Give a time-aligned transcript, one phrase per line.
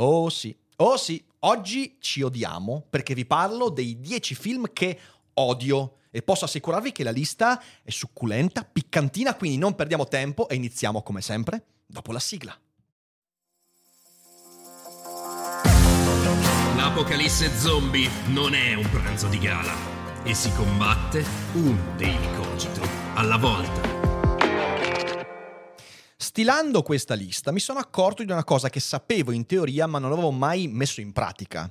[0.00, 4.96] Oh sì, oh sì, oggi ci odiamo perché vi parlo dei 10 film che
[5.34, 10.54] odio e posso assicurarvi che la lista è succulenta, piccantina, quindi non perdiamo tempo e
[10.54, 12.56] iniziamo come sempre dopo la sigla.
[16.76, 19.74] L'apocalisse zombie non è un pranzo di gala
[20.22, 21.24] e si combatte
[21.54, 22.82] un daily cogito
[23.14, 24.07] alla volta.
[26.38, 30.12] Stilando questa lista mi sono accorto di una cosa che sapevo in teoria ma non
[30.12, 31.68] avevo mai messo in pratica.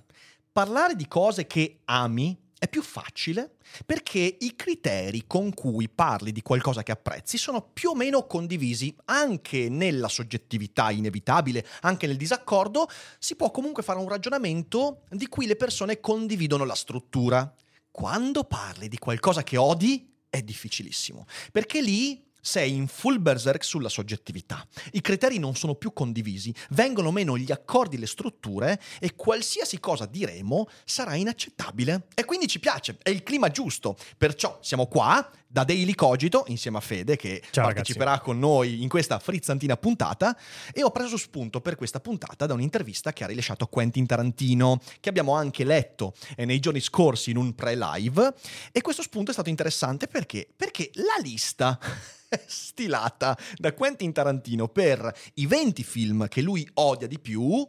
[0.51, 6.41] Parlare di cose che ami è più facile perché i criteri con cui parli di
[6.41, 12.89] qualcosa che apprezzi sono più o meno condivisi anche nella soggettività inevitabile, anche nel disaccordo,
[13.19, 17.49] si può comunque fare un ragionamento di cui le persone condividono la struttura.
[17.89, 23.89] Quando parli di qualcosa che odi è difficilissimo, perché lì sei in full berserk sulla
[23.89, 24.65] soggettività.
[24.91, 30.05] I criteri non sono più condivisi, vengono meno gli accordi, le strutture e qualsiasi cosa
[30.05, 32.07] diremo sarà inaccettabile.
[32.13, 33.97] E quindi ci piace, è il clima giusto.
[34.17, 38.25] Perciò siamo qua da Daily Cogito insieme a Fede che Ciao, parteciperà ragazzi.
[38.25, 40.37] con noi in questa frizzantina puntata
[40.73, 45.09] e ho preso spunto per questa puntata da un'intervista che ha rilasciato Quentin Tarantino che
[45.09, 48.33] abbiamo anche letto eh, nei giorni scorsi in un pre-live
[48.71, 51.79] e questo spunto è stato interessante perché perché la lista
[52.45, 57.65] stilata da Quentin Tarantino per i 20 film che lui odia di più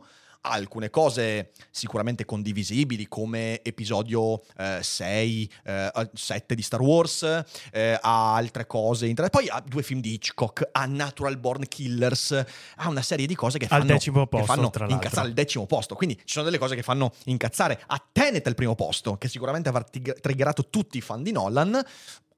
[0.49, 4.43] alcune cose sicuramente condivisibili come episodio
[4.81, 5.51] 6,
[6.15, 7.23] 7 di Star Wars,
[7.73, 12.45] eh, ha altre cose, inter- poi ha due film di Hitchcock, ha Natural Born Killers,
[12.77, 14.97] ha una serie di cose che Al fanno, decimo che posto, fanno tra l'altro.
[15.05, 18.55] incazzare al decimo posto, quindi ci sono delle cose che fanno incazzare, ha Tenet al
[18.55, 21.85] primo posto, che sicuramente avrà tig- triggerato tutti i fan di Nolan,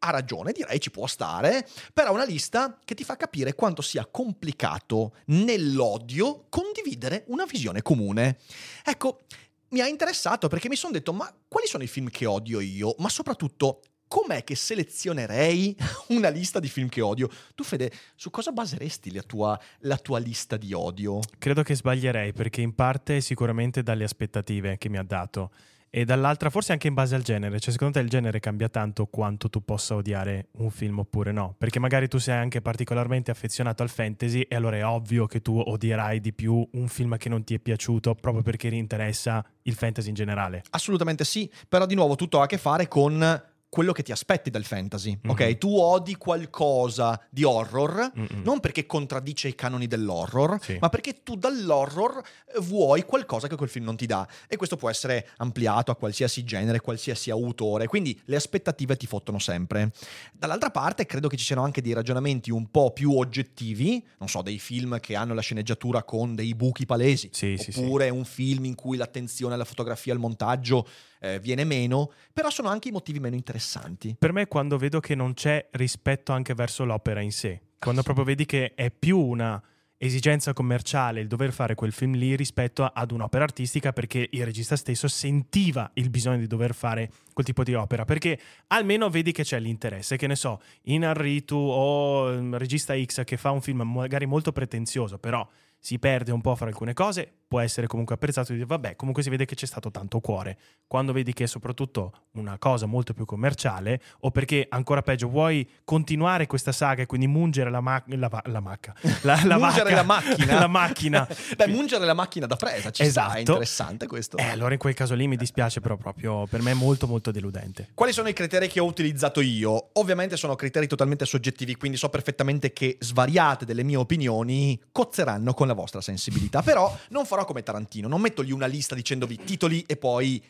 [0.01, 3.83] ha ragione, direi ci può stare, però è una lista che ti fa capire quanto
[3.83, 8.39] sia complicato nell'odio condividere una visione comune.
[8.85, 9.21] Ecco,
[9.69, 12.95] mi ha interessato perché mi sono detto, ma quali sono i film che odio io?
[12.99, 15.77] Ma soprattutto, com'è che selezionerei
[16.09, 17.29] una lista di film che odio?
[17.55, 21.21] Tu, Fede, su cosa baseresti la tua, la tua lista di odio?
[21.39, 25.51] Credo che sbaglierei perché in parte sicuramente dalle aspettative che mi ha dato
[25.91, 29.07] e dall'altra forse anche in base al genere, cioè secondo te il genere cambia tanto
[29.07, 33.83] quanto tu possa odiare un film oppure no, perché magari tu sei anche particolarmente affezionato
[33.83, 37.43] al fantasy e allora è ovvio che tu odierai di più un film che non
[37.43, 40.63] ti è piaciuto proprio perché ti interessa il fantasy in generale.
[40.71, 44.51] Assolutamente sì, però di nuovo tutto ha a che fare con quello che ti aspetti
[44.51, 45.41] dal fantasy, ok?
[45.41, 45.59] Mhm.
[45.59, 48.43] Tu odi qualcosa di horror, Mm-mm.
[48.43, 50.77] non perché contraddice i canoni dell'horror, Sì.
[50.81, 52.21] ma perché tu dall'horror
[52.53, 54.27] eh, vuoi qualcosa che quel film non ti dà.
[54.49, 59.39] E questo può essere ampliato a qualsiasi genere, qualsiasi autore, quindi le aspettative ti fottono
[59.39, 59.93] sempre.
[60.33, 64.43] Dall'altra parte credo che ci siano anche dei ragionamenti un po' più oggettivi, non so,
[64.43, 67.79] dei film che hanno la sceneggiatura con dei buchi palesi, Sì, sì, sì.
[67.79, 70.87] oppure un film in cui l'attenzione alla fotografia al montaggio
[71.21, 74.17] eh, viene meno, però sono anche i motivi meno interessanti.
[74.19, 78.25] Per me quando vedo che non c'è rispetto anche verso l'opera in sé, quando proprio
[78.25, 79.63] vedi che è più una
[80.03, 84.75] esigenza commerciale il dover fare quel film lì rispetto ad un'opera artistica perché il regista
[84.75, 89.43] stesso sentiva il bisogno di dover fare quel tipo di opera perché almeno vedi che
[89.43, 94.25] c'è l'interesse che ne so Inarritu o mm, regista X che fa un film magari
[94.25, 95.47] molto pretenzioso però
[95.79, 99.25] si perde un po' fra alcune cose può essere comunque apprezzato e dire vabbè comunque
[99.25, 100.57] si vede che c'è stato tanto cuore
[100.87, 105.69] quando vedi che è soprattutto una cosa molto più commerciale o perché ancora peggio vuoi
[105.83, 109.91] continuare questa saga e quindi mungere la, ma- la, va- la macca la, la mungere
[109.91, 110.55] vacca- la macchina.
[110.61, 113.39] la macchina Beh, mungere la macchina da presa, ci sta, è Esatto.
[113.41, 114.37] interessante questo.
[114.37, 117.33] eh, allora in quel caso lì mi dispiace però proprio per me è molto molto
[117.33, 119.89] deludente Quali sono i criteri che ho utilizzato io?
[119.95, 125.67] Ovviamente sono criteri totalmente soggettivi, quindi so perfettamente che svariate delle mie opinioni cozzeranno con
[125.67, 126.63] la vostra sensibilità.
[126.63, 130.43] Però non farò come Tarantino, non metto lì una lista dicendovi titoli e poi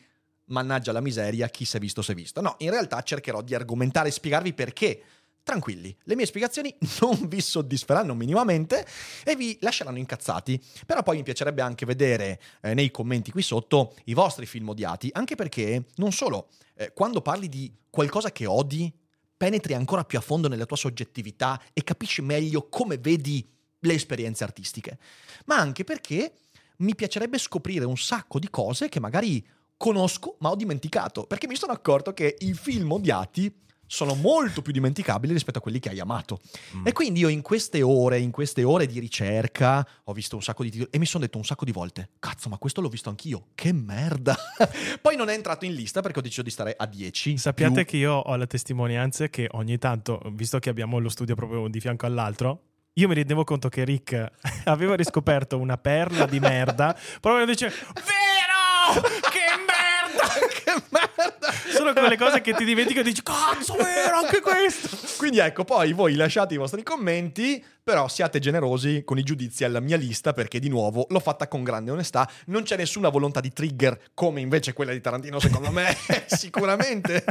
[0.45, 2.41] mannaggia la miseria, chi si è visto si è visto.
[2.41, 5.03] No, in realtà cercherò di argomentare e spiegarvi perché.
[5.43, 6.71] Tranquilli, le mie spiegazioni
[7.01, 8.85] non vi soddisferanno minimamente
[9.23, 10.61] e vi lasceranno incazzati.
[10.85, 15.09] Però poi mi piacerebbe anche vedere eh, nei commenti qui sotto i vostri film odiati,
[15.13, 18.93] anche perché non solo, eh, quando parli di qualcosa che odi,
[19.35, 23.43] penetri ancora più a fondo nella tua soggettività e capisci meglio come vedi
[23.79, 24.99] le esperienze artistiche,
[25.45, 26.33] ma anche perché
[26.81, 29.45] mi piacerebbe scoprire un sacco di cose che magari
[29.77, 33.59] conosco ma ho dimenticato, perché mi sono accorto che i film odiati
[33.91, 36.39] sono molto più dimenticabili rispetto a quelli che hai amato.
[36.77, 36.87] Mm.
[36.87, 40.63] E quindi io in queste ore, in queste ore di ricerca, ho visto un sacco
[40.63, 43.09] di titoli e mi sono detto un sacco di volte, cazzo, ma questo l'ho visto
[43.09, 44.37] anch'io, che merda.
[45.01, 47.37] Poi non è entrato in lista perché ho deciso di stare a 10.
[47.37, 47.85] Sappiate più...
[47.85, 51.81] che io ho le testimonianze che ogni tanto, visto che abbiamo lo studio proprio di
[51.81, 54.31] fianco all'altro, io mi rendevo conto che Rick
[54.65, 59.01] aveva riscoperto una perla di merda, proprio dice, vero!
[59.29, 60.27] Che merda!
[60.63, 61.10] che merda!
[61.73, 64.89] Sono quelle cose che ti dimentichi e dici, cazzo, vero, anche questo!
[65.17, 69.79] Quindi ecco, poi voi lasciate i vostri commenti, però siate generosi con i giudizi alla
[69.79, 73.51] mia lista perché di nuovo l'ho fatta con grande onestà, non c'è nessuna volontà di
[73.51, 75.95] trigger come invece quella di Tarantino secondo me
[76.27, 77.23] sicuramente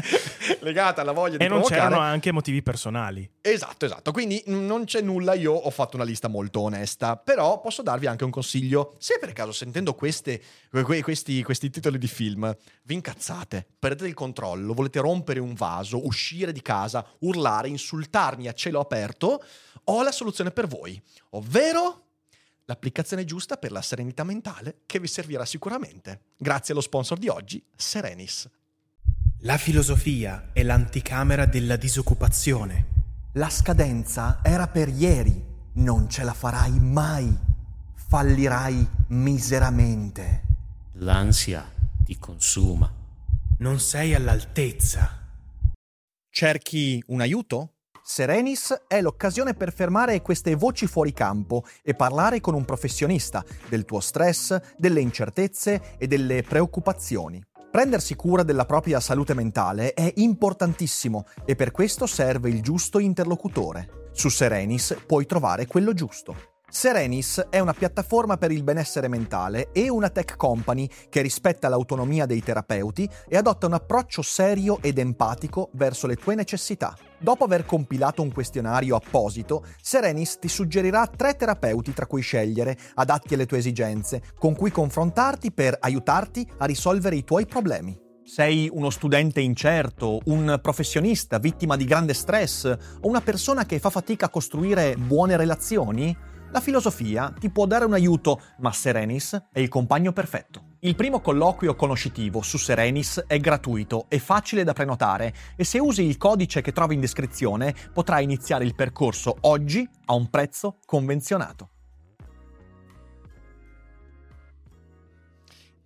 [0.60, 1.88] legata alla voglia di e non provocare.
[1.88, 3.28] c'erano anche motivi personali.
[3.40, 7.82] Esatto, esatto, quindi non c'è nulla, io ho fatto una lista molto onesta, però posso
[7.82, 10.40] darvi anche un consiglio, se per caso sentendo queste,
[11.02, 16.52] questi, questi titoli di film vi incazzate, perdete il controllo, volete rompere un vaso, uscire
[16.52, 19.42] di casa, urlare, insultarmi a cielo aperto,
[19.84, 21.00] ho la soluzione per voi,
[21.30, 22.04] ovvero
[22.64, 26.20] l'applicazione giusta per la serenità mentale che vi servirà sicuramente.
[26.36, 28.48] Grazie allo sponsor di oggi, Serenis.
[29.40, 32.98] La filosofia è l'anticamera della disoccupazione.
[33.34, 35.42] La scadenza era per ieri,
[35.74, 37.48] non ce la farai mai.
[37.94, 40.42] Fallirai miseramente.
[40.94, 41.64] L'ansia
[42.04, 42.99] ti consuma.
[43.60, 45.18] Non sei all'altezza.
[46.30, 47.74] Cerchi un aiuto?
[48.02, 53.84] Serenis è l'occasione per fermare queste voci fuori campo e parlare con un professionista del
[53.84, 57.44] tuo stress, delle incertezze e delle preoccupazioni.
[57.70, 64.08] Prendersi cura della propria salute mentale è importantissimo e per questo serve il giusto interlocutore.
[64.12, 66.49] Su Serenis puoi trovare quello giusto.
[66.72, 72.26] Serenis è una piattaforma per il benessere mentale e una tech company che rispetta l'autonomia
[72.26, 76.96] dei terapeuti e adotta un approccio serio ed empatico verso le tue necessità.
[77.18, 83.34] Dopo aver compilato un questionario apposito, Serenis ti suggerirà tre terapeuti tra cui scegliere, adatti
[83.34, 87.98] alle tue esigenze, con cui confrontarti per aiutarti a risolvere i tuoi problemi.
[88.22, 93.90] Sei uno studente incerto, un professionista vittima di grande stress o una persona che fa
[93.90, 96.16] fatica a costruire buone relazioni?
[96.52, 100.64] La filosofia ti può dare un aiuto, ma Serenis è il compagno perfetto.
[100.80, 106.02] Il primo colloquio conoscitivo su Serenis è gratuito e facile da prenotare e se usi
[106.02, 111.68] il codice che trovi in descrizione potrai iniziare il percorso oggi a un prezzo convenzionato.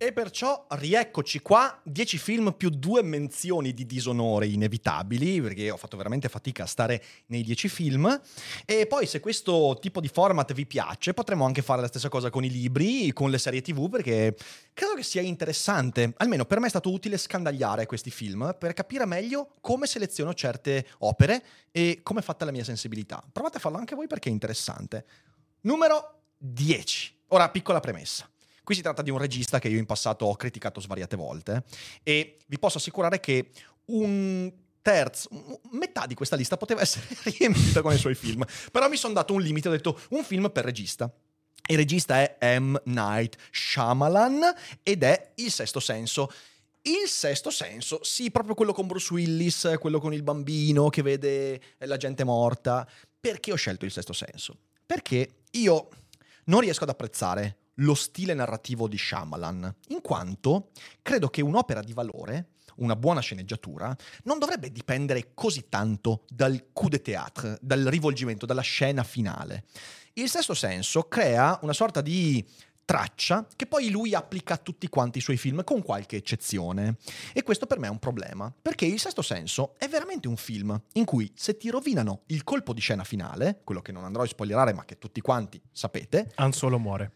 [0.05, 5.97] E perciò rieccoci qua, 10 film più due menzioni di disonore inevitabili, perché ho fatto
[5.97, 8.21] veramente fatica a stare nei 10 film.
[8.65, 12.29] E poi se questo tipo di format vi piace, potremmo anche fare la stessa cosa
[12.29, 14.37] con i libri, con le serie TV, perché
[14.73, 16.13] credo che sia interessante.
[16.17, 20.85] Almeno per me è stato utile scandagliare questi film per capire meglio come seleziono certe
[20.99, 23.23] opere e come è fatta la mia sensibilità.
[23.31, 25.03] Provate a farlo anche voi perché è interessante.
[25.61, 27.21] Numero 10.
[27.29, 28.29] Ora, piccola premessa.
[28.65, 31.63] Qui si tratta di un regista che io in passato ho criticato svariate volte
[32.01, 33.51] e vi posso assicurare che
[33.85, 35.29] un terzo,
[35.71, 37.05] metà di questa lista poteva essere
[37.37, 40.49] riempita con i suoi film, però mi sono dato un limite, ho detto un film
[40.49, 41.11] per regista.
[41.67, 42.75] Il regista è M.
[42.85, 46.31] Night Shyamalan ed è Il Sesto Senso.
[46.87, 51.59] Il sesto senso, sì, proprio quello con Bruce Willis, quello con il bambino che vede
[51.79, 52.87] la gente morta.
[53.19, 54.55] Perché ho scelto il sesto senso?
[54.85, 55.89] Perché io
[56.45, 60.69] non riesco ad apprezzare lo stile narrativo di Shyamalan, in quanto
[61.01, 66.89] credo che un'opera di valore, una buona sceneggiatura, non dovrebbe dipendere così tanto dal coup
[66.89, 69.65] de théâtre, dal rivolgimento, dalla scena finale.
[70.13, 72.45] Il sesto senso crea una sorta di
[72.85, 76.97] traccia che poi lui applica a tutti quanti i suoi film, con qualche eccezione.
[77.33, 80.79] E questo per me è un problema, perché Il Sesto Senso è veramente un film
[80.93, 84.27] in cui se ti rovinano il colpo di scena finale, quello che non andrò a
[84.27, 87.11] spoilerare ma che tutti quanti sapete, Han Solo muore.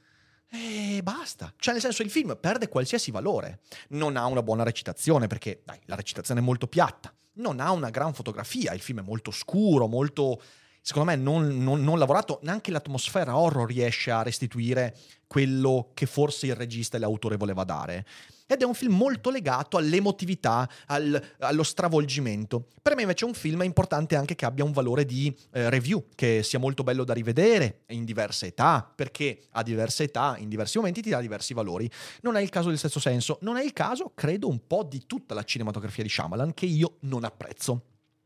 [0.52, 1.54] E basta.
[1.58, 3.62] Cioè, nel senso, il film perde qualsiasi valore.
[3.90, 7.14] Non ha una buona recitazione, perché, dai, la recitazione è molto piatta.
[7.34, 10.42] Non ha una gran fotografia, il film è molto scuro, molto...
[10.82, 16.48] Secondo me non, non, non lavorato, neanche l'atmosfera horror riesce a restituire quello che forse
[16.48, 18.06] il regista e l'autore voleva dare.
[18.52, 22.70] Ed è un film molto legato all'emotività, al- allo stravolgimento.
[22.82, 26.08] Per me invece un film è importante anche che abbia un valore di eh, review,
[26.16, 30.78] che sia molto bello da rivedere in diverse età, perché a diverse età, in diversi
[30.80, 31.88] momenti ti dà diversi valori.
[32.22, 35.06] Non è il caso del stesso senso, non è il caso, credo, un po' di
[35.06, 37.84] tutta la cinematografia di Shyamalan che io non apprezzo.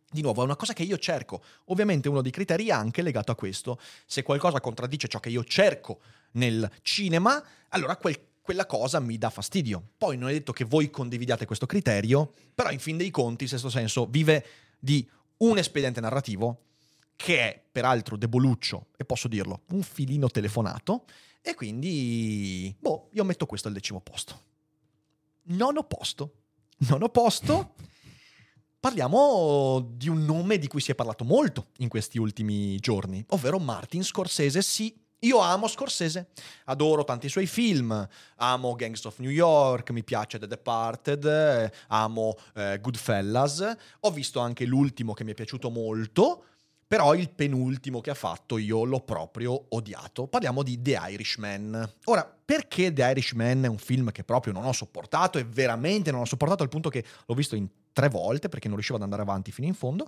[0.10, 1.44] Di nuovo, è una cosa che io cerco.
[1.66, 3.78] Ovviamente uno dei criteri è anche legato a questo.
[4.06, 6.00] Se qualcosa contraddice ciò che io cerco
[6.34, 9.92] nel cinema, allora quel, quella cosa mi dà fastidio.
[9.98, 13.50] Poi non è detto che voi condividiate questo criterio, però in fin dei conti, in
[13.50, 14.46] questo senso, vive
[14.78, 16.66] di un espediente narrativo
[17.16, 21.06] che è peraltro deboluccio, e posso dirlo, un filino telefonato,
[21.42, 24.42] e quindi, boh, io metto questo al decimo posto.
[25.44, 26.34] Nono posto.
[26.80, 27.76] Nono posto.
[28.78, 33.58] Parliamo di un nome di cui si è parlato molto in questi ultimi giorni, ovvero
[33.58, 34.62] Martin Scorsese.
[34.62, 36.30] Sì, io amo Scorsese,
[36.66, 42.80] adoro tanti suoi film, amo Gangs of New York, mi piace The Departed, amo eh,
[42.82, 46.46] Goodfellas, ho visto anche l'ultimo che mi è piaciuto molto,
[46.86, 50.28] però il penultimo che ha fatto io l'ho proprio odiato.
[50.28, 51.92] Parliamo di The Irishman.
[52.06, 56.22] Ora, perché The Irishman è un film che proprio non ho sopportato e veramente non
[56.22, 59.24] ho sopportato al punto che l'ho visto in tre volte perché non riuscivo ad andare
[59.24, 60.08] avanti fino in fondo?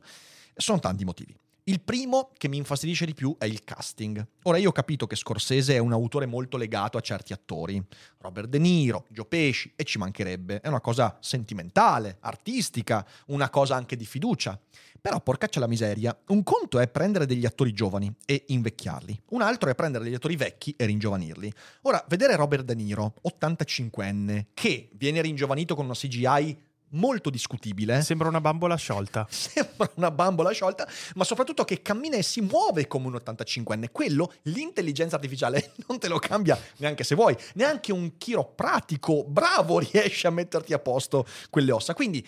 [0.56, 1.36] Sono tanti motivi.
[1.68, 4.24] Il primo che mi infastidisce di più è il casting.
[4.44, 7.84] Ora io ho capito che Scorsese è un autore molto legato a certi attori,
[8.20, 10.62] Robert De Niro, Joe Pesci, e ci mancherebbe.
[10.62, 14.60] È una cosa sentimentale, artistica, una cosa anche di fiducia.
[15.02, 19.70] Però porcaccia la miseria, un conto è prendere degli attori giovani e invecchiarli, un altro
[19.70, 21.52] è prendere degli attori vecchi e ringiovanirli.
[21.84, 28.02] Ora, vedere Robert De Niro, 85enne, che viene ringiovanito con una CGI molto discutibile.
[28.02, 29.26] Sembra una bambola sciolta.
[29.32, 33.86] Sembra una bambola sciolta, ma soprattutto che cammina e si muove come un 85enne.
[33.92, 37.36] Quello, l'intelligenza artificiale non te lo cambia neanche se vuoi.
[37.56, 41.94] Neanche un chiropratico bravo riesce a metterti a posto quelle ossa.
[41.94, 42.26] Quindi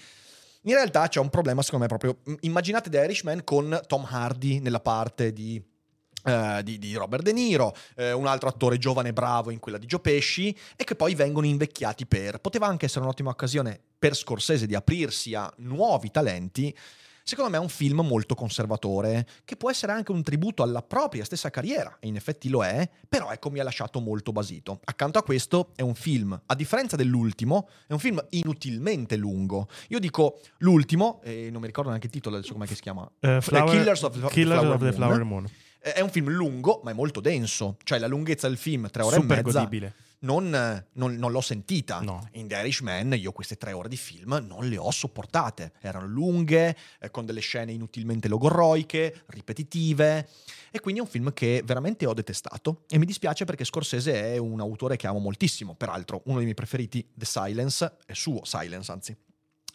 [0.64, 2.38] in realtà c'è un problema, secondo me, proprio.
[2.42, 5.64] Immaginate The Irishman con Tom Hardy nella parte di
[6.28, 9.78] Uh, di, di, Robert De Niro, uh, un altro attore giovane e bravo in quella
[9.78, 12.40] di Joe Pesci, e che poi vengono invecchiati per.
[12.40, 16.76] Poteva anche essere un'ottima occasione per Scorsese di aprirsi a nuovi talenti.
[17.24, 21.26] Secondo me è un film molto conservatore, che può essere anche un tributo alla propria
[21.26, 24.80] stessa carriera, e in effetti lo è, però ecco mi ha lasciato molto basito.
[24.86, 29.68] Accanto a questo è un film, a differenza dell'ultimo, è un film inutilmente lungo.
[29.90, 33.02] Io dico l'ultimo, e non mi ricordo neanche il titolo adesso come si chiama.
[33.20, 34.94] Uh, flower, Killers of, the Killers Flower of the.
[34.94, 35.46] Flower Moon.
[35.46, 37.78] Eh, È un film lungo, ma è molto denso.
[37.84, 39.94] Cioè, la lunghezza del film, tre ore Super e mezza, godibile.
[40.20, 40.50] non,
[40.94, 42.00] non- non l'ho sentita.
[42.02, 42.28] No.
[42.34, 45.74] In The Irishman io queste tre ore di film non le ho sopportate.
[45.80, 50.28] Erano lunghe, eh, con delle scene inutilmente logorroiche, ripetitive.
[50.72, 52.84] E quindi è un film che veramente ho detestato.
[52.90, 55.76] E mi dispiace perché Scorsese è un autore che amo moltissimo.
[55.76, 59.16] Peraltro, uno dei miei preferiti, The Silence, è suo, Silence anzi,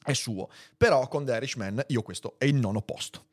[0.04, 0.48] è suo.
[0.76, 3.26] Però con The Irishman io questo è il nono posto.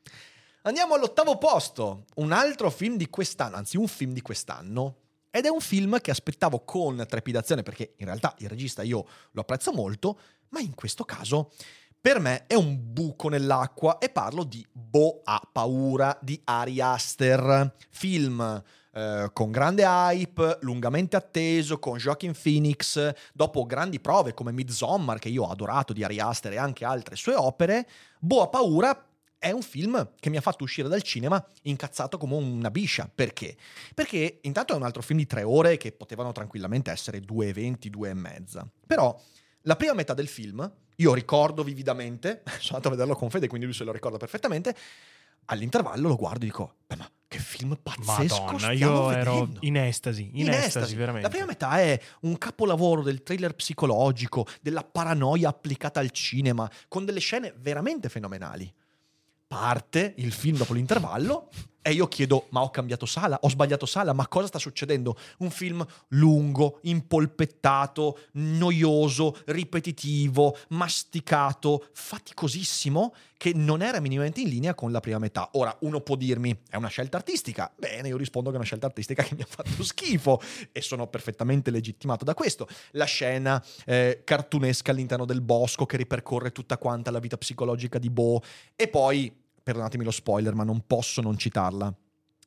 [0.62, 4.96] Andiamo all'ottavo posto, un altro film di quest'anno, anzi un film di quest'anno.
[5.30, 9.40] Ed è un film che aspettavo con trepidazione perché in realtà il regista io lo
[9.40, 10.18] apprezzo molto,
[10.50, 11.52] ma in questo caso
[11.98, 13.96] per me è un buco nell'acqua.
[13.96, 18.62] E parlo di Bo ha paura di Ari Aster, film
[18.92, 25.30] eh, con grande hype, lungamente atteso, con Joaquin Phoenix, dopo grandi prove come Midsommar che
[25.30, 27.88] io ho adorato di Ari Aster e anche altre sue opere,
[28.18, 29.04] Bo ha paura
[29.40, 33.10] è un film che mi ha fatto uscire dal cinema incazzato come una biscia.
[33.12, 33.56] Perché?
[33.94, 37.52] Perché intanto è un altro film di tre ore che potevano tranquillamente essere due e
[37.54, 38.68] venti, due e mezza.
[38.86, 39.18] Però
[39.62, 43.66] la prima metà del film, io ricordo vividamente, sono andato a vederlo con Fede, quindi
[43.66, 44.76] lui se lo ricorda perfettamente,
[45.46, 49.78] all'intervallo lo guardo e dico, "Beh, ma che film pazzesco Madonna, io ero vedendo?" in
[49.78, 51.26] estasi, in, estasi, veramente.
[51.26, 57.06] La prima metà è un capolavoro del thriller psicologico, della paranoia applicata al cinema, con
[57.06, 58.70] delle scene veramente fenomenali.
[59.52, 61.48] Parte il film dopo l'intervallo
[61.82, 63.36] e io chiedo: Ma ho cambiato sala?
[63.42, 64.12] Ho sbagliato sala?
[64.12, 65.16] Ma cosa sta succedendo?
[65.38, 74.92] Un film lungo, impolpettato, noioso, ripetitivo, masticato, faticosissimo, che non era minimamente in linea con
[74.92, 75.48] la prima metà.
[75.54, 77.72] Ora, uno può dirmi: È una scelta artistica?
[77.76, 80.40] Bene, io rispondo che è una scelta artistica che mi ha fatto schifo
[80.70, 82.68] e sono perfettamente legittimato da questo.
[82.92, 88.10] La scena eh, cartunesca all'interno del bosco che ripercorre tutta quanta la vita psicologica di
[88.10, 88.40] Bo
[88.76, 91.92] e poi perdonatemi lo spoiler, ma non posso non citarla.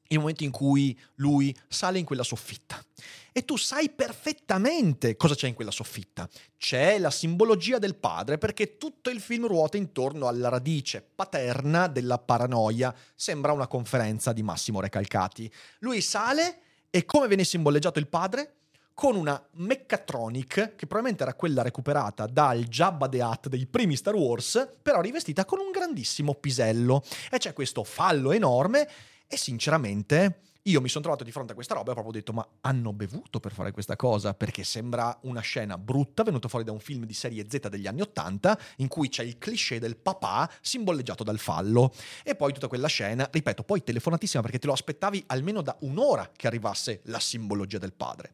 [0.07, 2.83] Il momento in cui lui sale in quella soffitta.
[3.31, 6.29] E tu sai perfettamente cosa c'è in quella soffitta.
[6.57, 12.19] C'è la simbologia del padre, perché tutto il film ruota intorno alla radice paterna della
[12.19, 12.93] paranoia.
[13.15, 15.51] Sembra una conferenza di Massimo Recalcati.
[15.79, 16.59] Lui sale
[16.91, 18.57] e come viene simboleggiato il padre?
[18.93, 24.15] Con una Meccatronic, che probabilmente era quella recuperata dal Jabba the Hutt dei primi Star
[24.15, 27.03] Wars, però rivestita con un grandissimo pisello.
[27.31, 28.87] E c'è questo fallo enorme
[29.27, 32.31] e sinceramente io mi sono trovato di fronte a questa roba e ho proprio detto
[32.31, 36.71] ma hanno bevuto per fare questa cosa perché sembra una scena brutta venuta fuori da
[36.71, 40.49] un film di serie Z degli anni Ottanta in cui c'è il cliché del papà
[40.61, 45.23] simboleggiato dal fallo e poi tutta quella scena, ripeto, poi telefonatissima perché te lo aspettavi
[45.27, 48.31] almeno da un'ora che arrivasse la simbologia del padre.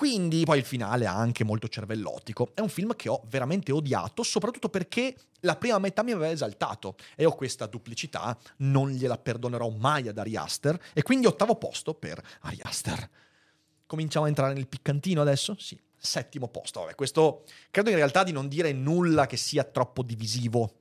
[0.00, 2.52] Quindi poi il finale è anche molto cervellotico.
[2.54, 6.96] È un film che ho veramente odiato, soprattutto perché la prima metà mi aveva esaltato
[7.14, 11.92] e ho questa duplicità, non gliela perdonerò mai ad Ari Aster e quindi ottavo posto
[11.92, 13.10] per Ari Aster.
[13.84, 15.54] Cominciamo a entrare nel piccantino adesso?
[15.58, 15.78] Sì.
[15.98, 16.80] Settimo posto.
[16.80, 20.76] Vabbè, questo credo in realtà di non dire nulla che sia troppo divisivo.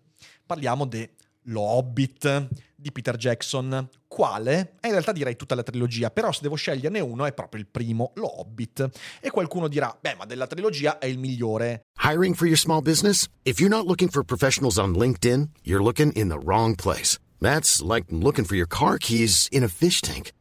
[0.45, 1.15] Parliamo de
[1.49, 6.39] Lo Hobbit di Peter Jackson, quale è in realtà direi tutta la trilogia, però se
[6.41, 8.89] devo sceglierne uno è proprio il primo, Lo Hobbit.
[9.19, 11.81] E qualcuno dirà, beh, ma della trilogia è il migliore.
[12.03, 13.27] Hiring for your small business?
[13.43, 17.19] If you're not looking for professionals on LinkedIn, you're looking in the wrong place.
[17.39, 20.31] That's like looking for your car keys in a fish tank.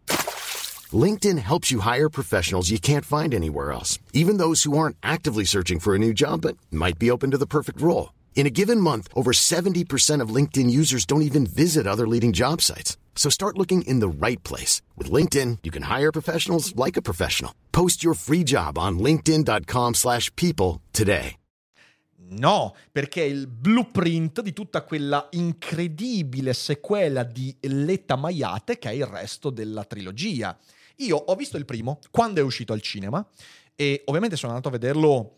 [0.92, 5.44] LinkedIn helps you hire professionals you can't find anywhere else, even those who aren't actively
[5.44, 8.10] searching for a new job but might be open to the perfect role.
[8.36, 12.62] In a given month, over 70% of LinkedIn users don't even visit other leading job
[12.62, 12.96] sites.
[13.16, 14.80] So start looking in the right place.
[14.96, 17.52] With LinkedIn, you can hire professionals like a professional.
[17.72, 21.36] Post your free job on linkedin.com slash people today.
[22.30, 29.06] No, perché il blueprint di tutta quella incredibile sequela di Letta Maiate che è il
[29.06, 30.56] resto della trilogia.
[30.96, 33.26] Io ho visto il primo quando è uscito al cinema
[33.74, 35.37] e ovviamente sono andato a vederlo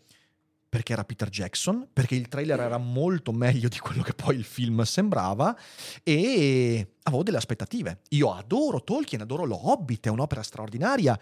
[0.71, 4.45] perché era Peter Jackson, perché il trailer era molto meglio di quello che poi il
[4.45, 5.53] film sembrava
[6.01, 7.99] e avevo delle aspettative.
[8.11, 11.19] Io adoro Tolkien, adoro Lo Hobbit, è un'opera straordinaria.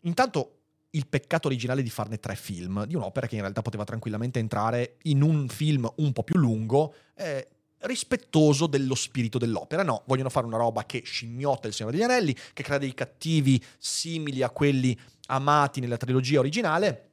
[0.00, 0.56] Intanto
[0.90, 4.98] il peccato originale di farne tre film, di un'opera che in realtà poteva tranquillamente entrare
[5.04, 9.82] in un film un po' più lungo, eh, rispettoso dello spirito dell'opera.
[9.82, 13.64] No, vogliono fare una roba che scimmiotta il Signore degli Anelli, che crea dei cattivi
[13.78, 14.94] simili a quelli
[15.28, 17.09] amati nella trilogia originale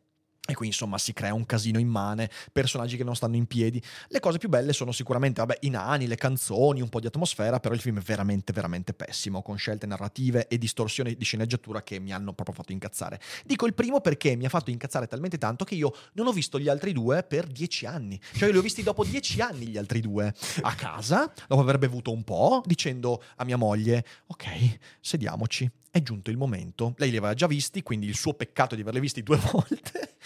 [0.48, 3.82] e qui insomma si crea un casino immane, personaggi che non stanno in piedi.
[4.08, 7.60] Le cose più belle sono sicuramente, vabbè, i nani, le canzoni, un po' di atmosfera,
[7.60, 12.00] però il film è veramente, veramente pessimo, con scelte narrative e distorsioni di sceneggiatura che
[12.00, 13.20] mi hanno proprio fatto incazzare.
[13.46, 16.60] Dico il primo perché mi ha fatto incazzare talmente tanto che io non ho visto
[16.60, 18.20] gli altri due per dieci anni.
[18.34, 22.12] Cioè li ho visti dopo dieci anni gli altri due, a casa, dopo aver bevuto
[22.12, 26.94] un po', dicendo a mia moglie, ok, sediamoci, è giunto il momento.
[26.98, 30.17] Lei li aveva già visti, quindi il suo peccato di averli visti due volte.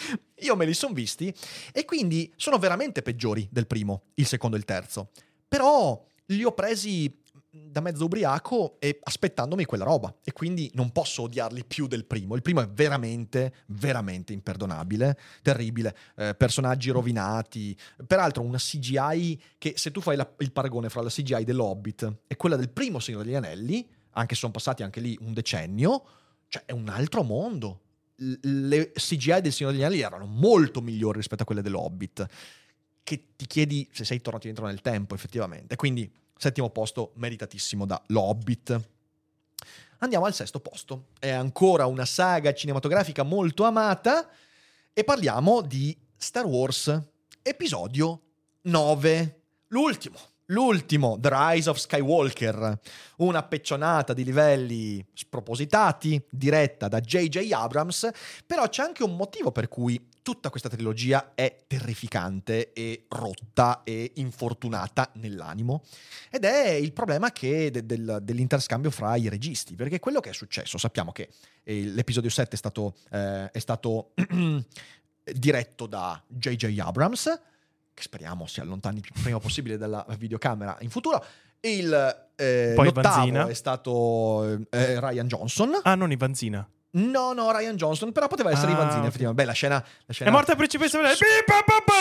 [0.41, 1.33] Io me li sono visti
[1.71, 5.11] e quindi sono veramente peggiori del primo, il secondo e il terzo.
[5.47, 7.19] Però li ho presi
[7.53, 12.35] da mezzo ubriaco e aspettandomi quella roba e quindi non posso odiarli più del primo.
[12.35, 19.91] Il primo è veramente, veramente imperdonabile, terribile, eh, personaggi rovinati, peraltro una CGI che se
[19.91, 23.35] tu fai la, il paragone fra la CGI dell'Hobbit e quella del primo Signore degli
[23.35, 26.03] Anelli, anche se sono passati anche lì un decennio,
[26.47, 27.81] cioè è un altro mondo.
[28.41, 32.25] Le CGI del Signore degli Anelli erano molto migliori rispetto a quelle dell'Hobbit,
[33.03, 35.75] che ti chiedi se sei tornato indietro nel tempo effettivamente.
[35.75, 38.89] Quindi settimo posto meritatissimo da L'Hobbit.
[39.99, 41.07] Andiamo al sesto posto.
[41.19, 44.29] È ancora una saga cinematografica molto amata
[44.93, 46.99] e parliamo di Star Wars
[47.41, 48.21] Episodio
[48.61, 52.77] 9, l'ultimo L'ultimo, The Rise of Skywalker,
[53.17, 57.51] una peccionata di livelli spropositati, diretta da J.J.
[57.53, 58.09] Abrams,
[58.45, 64.11] però c'è anche un motivo per cui tutta questa trilogia è terrificante e rotta e
[64.15, 65.83] infortunata nell'animo,
[66.29, 70.33] ed è il problema che de- del- dell'interscambio fra i registi, perché quello che è
[70.33, 71.29] successo, sappiamo che
[71.63, 74.11] eh, l'episodio 7 è stato, eh, è stato
[75.23, 76.77] diretto da J.J.
[76.79, 77.41] Abrams,
[77.93, 81.23] che speriamo si allontani il prima possibile dalla videocamera in futuro.
[81.59, 81.93] Il
[82.35, 83.47] eh, Poi Vanzina.
[83.47, 85.79] è stato eh, Ryan Johnson.
[85.83, 86.67] Ah, non Ivanzina.
[86.93, 89.07] No, no, Ryan Johnson, però poteva essere Ah, Ivanzina, ok.
[89.07, 89.41] effettivamente.
[89.43, 91.15] Beh, la scena, la scena È morta la principessa Leia.
[91.15, 91.23] Su-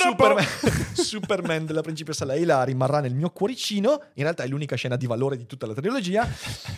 [0.09, 0.45] Superman,
[0.95, 4.03] Superman della principessa Leila rimarrà nel mio cuoricino.
[4.15, 6.29] In realtà è l'unica scena di valore di tutta la trilogia.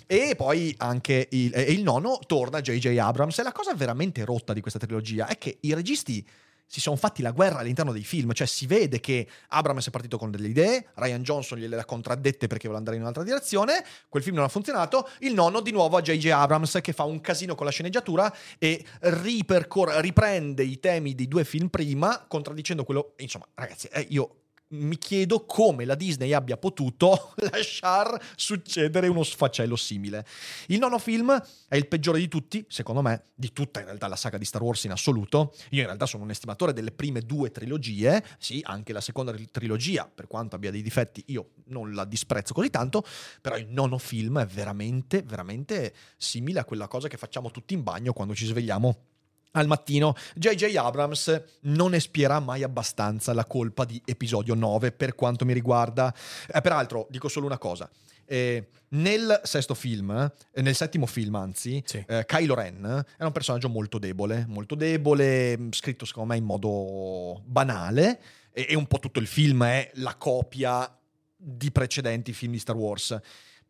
[0.07, 2.99] e poi anche il, e il nono torna J.J.
[2.99, 3.39] Abrams.
[3.39, 6.27] E la cosa veramente rotta di questa trilogia è che i registi
[6.73, 10.17] si sono fatti la guerra all'interno dei film, cioè si vede che Abrams è partito
[10.17, 14.23] con delle idee, Ryan Johnson gliele ha contraddette perché voleva andare in un'altra direzione, quel
[14.23, 16.31] film non ha funzionato, il nonno di nuovo a J.J.
[16.31, 21.69] Abrams che fa un casino con la sceneggiatura e riprende i temi dei due film
[21.69, 23.13] prima, contraddicendo quello...
[23.19, 24.42] Insomma, ragazzi, eh, io
[24.73, 30.27] mi chiedo come la Disney abbia potuto lasciar succedere uno sfaccello simile.
[30.69, 34.17] Il nono film è il peggiore di tutti, secondo me, di tutta in realtà la
[34.17, 35.55] saga di Star Wars in assoluto.
[35.71, 40.11] Io in realtà sono un estimatore delle prime due trilogie, sì, anche la seconda trilogia,
[40.13, 43.05] per quanto abbia dei difetti, io non la disprezzo così tanto,
[43.41, 47.83] però il nono film è veramente, veramente simile a quella cosa che facciamo tutti in
[47.83, 49.11] bagno quando ci svegliamo
[49.53, 55.45] al mattino, JJ Abrams non espierà mai abbastanza la colpa di episodio 9 per quanto
[55.45, 56.15] mi riguarda.
[56.53, 57.89] Eh, peraltro, dico solo una cosa.
[58.25, 60.11] Eh, nel sesto film,
[60.53, 62.03] eh, nel settimo film anzi, Sì.
[62.07, 66.45] eh, Kylo Ren è un personaggio molto debole, molto debole, mh, scritto secondo me in
[66.45, 68.21] modo banale
[68.53, 70.91] e, e un po' tutto il film è la copia
[71.37, 73.19] di precedenti film di Star Wars.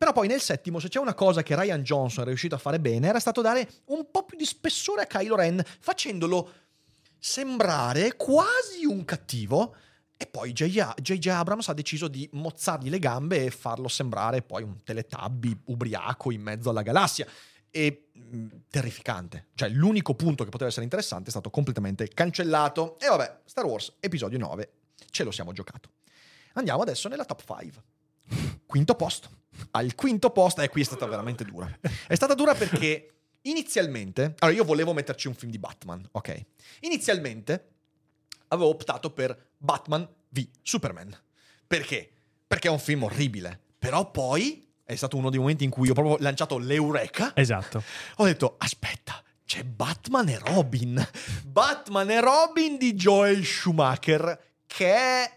[0.02, 2.80] Però poi nel settimo, se c'è una cosa che Ryan Johnson è riuscito a fare
[2.80, 6.50] bene, era stato dare un po' più di spessore a Kylo Ren, facendolo
[7.20, 9.76] sembrare quasi un cattivo.
[10.16, 11.24] E poi J.J.
[11.28, 16.42] Abrams ha deciso di mozzargli le gambe e farlo sembrare poi un teletabbi ubriaco in
[16.42, 17.24] mezzo alla galassia.
[17.70, 19.50] E mh, terrificante.
[19.54, 22.98] Cioè, l'unico punto che poteva essere interessante è stato completamente cancellato.
[22.98, 24.72] E vabbè, Star Wars, episodio 9,
[25.10, 25.90] ce lo siamo giocato.
[26.54, 27.82] Andiamo adesso nella top 5.
[28.66, 29.41] Quinto posto.
[29.72, 31.70] Al quinto posto, e qui è stata veramente dura.
[32.06, 33.12] È stata dura perché
[33.42, 36.44] inizialmente, allora io volevo metterci un film di Batman, ok?
[36.80, 37.68] Inizialmente
[38.48, 41.16] avevo optato per Batman v Superman.
[41.66, 42.10] Perché?
[42.46, 43.60] Perché è un film orribile.
[43.78, 47.32] Però poi è stato uno dei momenti in cui ho proprio lanciato l'Eureka.
[47.34, 47.82] Esatto.
[48.16, 51.08] Ho detto, aspetta, c'è Batman e Robin.
[51.44, 55.32] Batman e Robin di Joel Schumacher, che è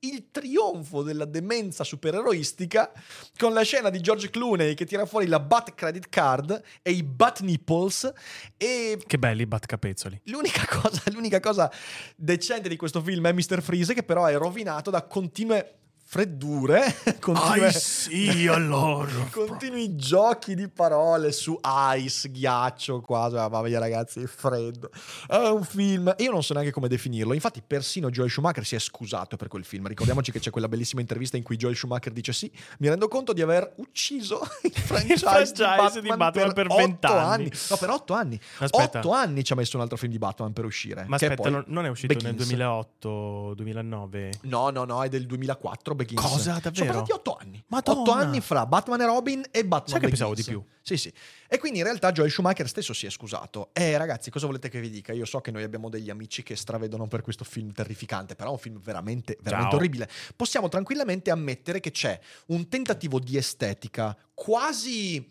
[0.00, 2.92] il trionfo della demenza supereroistica
[3.36, 7.02] con la scena di George Clooney che tira fuori la Bat Credit Card e i
[7.02, 8.12] Bat Nipples
[8.56, 10.20] e Che belli batcapezzoli.
[10.24, 11.70] L'unica cosa, l'unica cosa
[12.16, 13.62] decente di questo film è Mr.
[13.62, 16.82] Freeze, che però è rovinato da continue freddure,
[17.20, 19.10] continue, sì, allora.
[19.30, 21.58] continui giochi di parole su
[21.96, 24.90] ice, ghiaccio, qua, cioè, mamma mia ragazzi, è freddo.
[25.26, 28.78] È un film, io non so neanche come definirlo, infatti persino Joel Schumacher si è
[28.78, 29.86] scusato per quel film.
[29.86, 33.32] Ricordiamoci che c'è quella bellissima intervista in cui Joel Schumacher dice sì, mi rendo conto
[33.32, 35.18] di aver ucciso il franchise,
[35.54, 37.18] franchise di di Batman, Batman per otto 20 anni.
[37.18, 37.50] anni.
[37.68, 38.40] No, per otto anni.
[38.58, 38.98] Aspetta.
[38.98, 41.04] Otto anni ci ha messo un altro film di Batman per uscire.
[41.08, 42.52] Ma aspetta, poi non- è uscito nel Begins.
[42.52, 44.30] 2008-2009?
[44.42, 46.20] No, no, no, è del 2004 Begins.
[46.20, 46.92] Cosa, Sono davvero?
[46.92, 47.64] passati otto anni.
[47.68, 48.00] Madonna.
[48.00, 50.46] Otto anni fra Batman e Robin e Batman Sai che pensavo Begins.
[50.48, 50.64] di più?
[50.82, 51.12] Sì, sì.
[51.48, 53.70] E quindi in realtà Joel Schumacher stesso si è scusato.
[53.72, 55.12] Eh, ragazzi, cosa volete che vi dica?
[55.12, 58.52] Io so che noi abbiamo degli amici che stravedono per questo film terrificante, però è
[58.52, 59.80] un film veramente, veramente Ciao.
[59.80, 60.08] orribile.
[60.36, 65.28] Possiamo tranquillamente ammettere che c'è un tentativo di estetica quasi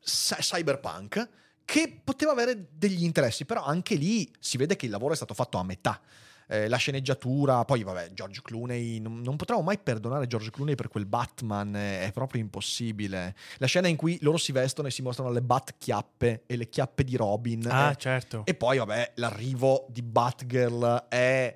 [0.00, 1.28] cy- cyberpunk
[1.64, 5.32] che poteva avere degli interessi, però anche lì si vede che il lavoro è stato
[5.32, 5.98] fatto a metà.
[6.46, 10.88] Eh, la sceneggiatura, poi vabbè, George Clooney, non, non potremo mai perdonare George Clooney per
[10.88, 13.34] quel Batman, eh, è proprio impossibile.
[13.58, 17.04] La scena in cui loro si vestono e si mostrano le Bat-chiappe e le chiappe
[17.04, 17.66] di Robin.
[17.68, 18.42] Ah, eh, certo.
[18.44, 21.54] e poi vabbè, l'arrivo di Batgirl è...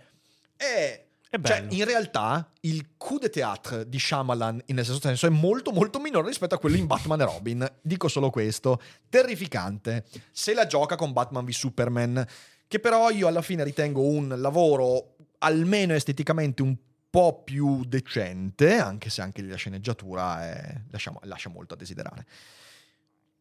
[0.56, 1.02] è
[1.42, 6.00] cioè, in realtà il coup de théâtre di Shyamalan in questo senso è molto molto
[6.00, 7.72] minore rispetto a quello in Batman e Robin.
[7.82, 8.80] Dico solo questo.
[9.10, 10.06] Terrificante.
[10.30, 12.26] Se la gioca con Batman v Superman,
[12.68, 16.76] che però io alla fine ritengo un lavoro almeno esteticamente un
[17.10, 22.26] po' più decente, anche se anche la sceneggiatura è- lascia, lascia molto a desiderare.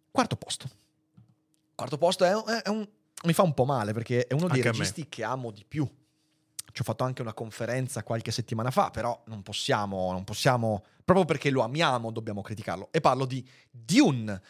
[0.09, 0.69] Quarto posto.
[1.75, 2.87] Quarto posto è, è- un...
[3.25, 4.77] mi fa un po' male perché è uno dei Anche me.
[4.77, 5.85] registi che amo di più.
[6.71, 11.25] Ci ho fatto anche una conferenza qualche settimana fa, però non possiamo, non possiamo, proprio
[11.25, 12.89] perché lo amiamo, dobbiamo criticarlo.
[12.91, 14.41] E parlo di Dune,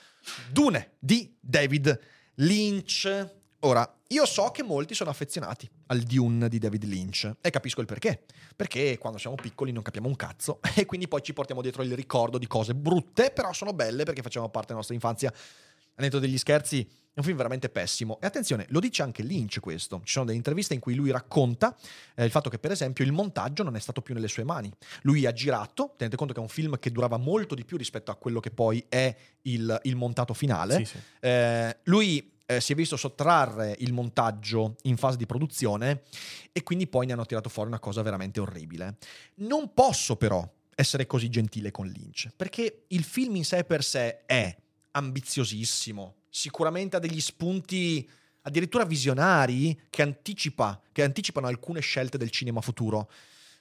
[0.52, 2.00] Dune di David
[2.36, 3.30] Lynch.
[3.62, 7.88] Ora, io so che molti sono affezionati al Dune di David Lynch e capisco il
[7.88, 8.24] perché.
[8.56, 11.94] Perché quando siamo piccoli non capiamo un cazzo e quindi poi ci portiamo dietro il
[11.94, 15.30] ricordo di cose brutte, però sono belle perché facevano parte della nostra infanzia.
[15.30, 18.20] Al netto degli scherzi, è un film veramente pessimo.
[18.22, 20.00] E attenzione, lo dice anche Lynch questo.
[20.04, 21.76] Ci sono delle interviste in cui lui racconta
[22.14, 24.72] eh, il fatto che, per esempio, il montaggio non è stato più nelle sue mani.
[25.02, 28.12] Lui ha girato, tenete conto che è un film che durava molto di più rispetto
[28.12, 30.76] a quello che poi è il, il montato finale.
[30.76, 30.98] Sì, sì.
[31.22, 36.04] Eh, lui eh, si è visto sottrarre il montaggio in fase di produzione
[36.52, 38.96] e quindi poi ne hanno tirato fuori una cosa veramente orribile.
[39.36, 44.26] Non posso però essere così gentile con Lynch, perché il film in sé per sé
[44.26, 44.56] è
[44.92, 48.10] ambiziosissimo, sicuramente ha degli spunti
[48.42, 53.10] addirittura visionari che, anticipa, che anticipano alcune scelte del cinema futuro.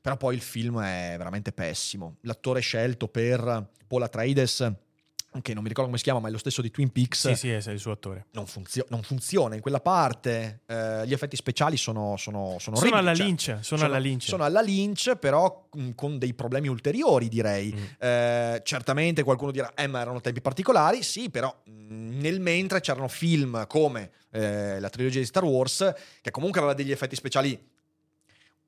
[0.01, 2.19] Però poi il film è veramente pessimo.
[2.21, 4.73] L'attore scelto per Paul Atreides
[5.43, 7.33] che non mi ricordo come si chiama, ma è lo stesso di Twin Peaks.
[7.33, 8.27] Sì, sì, è il suo attore.
[8.33, 10.63] Non, funzio- non funziona in quella parte.
[10.67, 14.23] Eh, gli effetti speciali sono, sono, sono, Sono alla cioè, Lynch, sono alla Lynch.
[14.23, 17.75] Sono alla Lynch, però mh, con dei problemi ulteriori, direi.
[17.75, 17.85] Mm.
[17.99, 21.03] Eh, certamente qualcuno dirà, eh, ma erano tempi particolari.
[21.03, 26.31] Sì, però mh, nel mentre c'erano film come eh, la trilogia di Star Wars, che
[26.31, 27.75] comunque aveva degli effetti speciali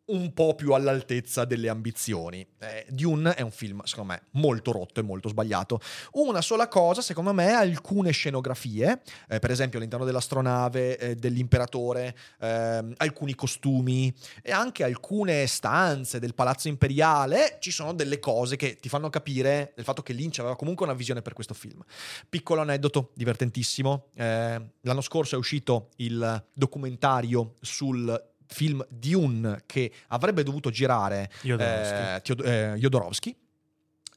[0.09, 2.47] un po' più all'altezza delle ambizioni.
[2.59, 5.81] Eh, Dune è un film, secondo me, molto rotto e molto sbagliato.
[6.13, 12.95] Una sola cosa, secondo me, alcune scenografie, eh, per esempio all'interno dell'astronave eh, dell'imperatore, ehm,
[12.97, 18.89] alcuni costumi e anche alcune stanze del palazzo imperiale, ci sono delle cose che ti
[18.89, 21.83] fanno capire del fatto che Lynch aveva comunque una visione per questo film.
[22.29, 24.07] Piccolo aneddoto, divertentissimo.
[24.15, 31.95] eh, l'anno scorso è uscito il documentario sul film Dune che avrebbe dovuto girare Jodorowsky.
[32.17, 33.37] eh, Teod- eh, Jodorowsky.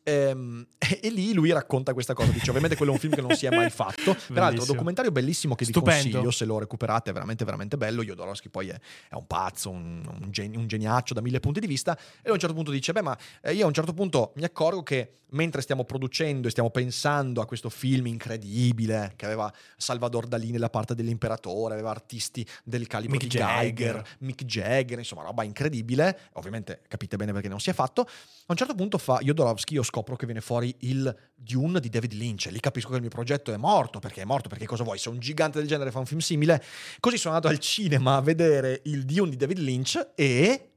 [0.03, 2.31] Ehm, e, lì lui racconta questa cosa.
[2.31, 4.15] Dice: Ovviamente, quello è un film che non si è mai fatto.
[4.31, 6.03] Peraltro, documentario bellissimo che Stupendo.
[6.03, 7.11] vi consiglio se lo recuperate.
[7.11, 8.03] È veramente, veramente bello.
[8.03, 11.67] Jodorowsky poi è, è un pazzo, un, un geni- un geniaccio da mille punti di
[11.67, 11.97] vista.
[12.21, 14.43] E a un certo punto dice: Beh, ma eh, io a un certo punto mi
[14.43, 20.27] accorgo che mentre stiamo producendo e stiamo pensando a questo film incredibile che aveva Salvador
[20.27, 24.17] Dalì nella parte dell'imperatore, aveva artisti del calibro Mick di Geiger, Jagger.
[24.19, 26.19] Mick Jagger, insomma, roba incredibile.
[26.33, 28.01] Ovviamente capite bene perché non si è fatto.
[28.01, 28.07] A
[28.47, 32.47] un certo punto fa Jodorowsky, io scopro che viene fuori il Dune di David Lynch.
[32.49, 33.99] Lì capisco che il mio progetto è morto.
[33.99, 34.47] Perché è morto?
[34.47, 34.97] Perché cosa vuoi?
[34.97, 36.63] Se un gigante del genere fa un film simile.
[37.01, 40.70] Così sono andato al cinema a vedere il Dune di David Lynch e.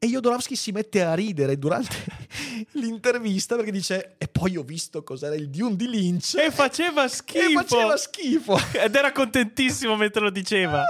[0.00, 1.96] E Jodorowsky si mette a ridere durante
[2.74, 6.36] l'intervista perché dice: E poi ho visto cos'era il Dune di Lynch.
[6.36, 7.42] E faceva schifo.
[7.50, 8.56] E faceva schifo.
[8.78, 10.84] Ed era contentissimo mentre lo diceva.